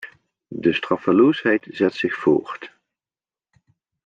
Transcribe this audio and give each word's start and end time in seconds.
De 0.47 0.73
straffeloosheid 0.73 1.67
zet 1.69 1.93
zich 1.93 2.15
voort. 2.15 2.73